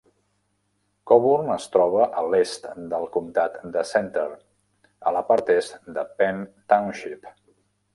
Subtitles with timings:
[1.11, 4.27] Coburn es troba a l'est del comptat de Centre,
[5.13, 7.35] a la part est de Penn Township.